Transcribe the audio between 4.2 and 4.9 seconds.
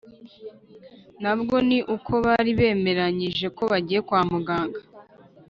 muganga